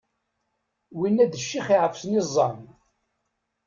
[0.97, 2.57] Winna d ccix iɛefsen iẓẓan.